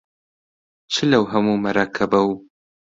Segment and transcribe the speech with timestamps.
[0.93, 2.29] چ لەو هەموو مەرەکەب و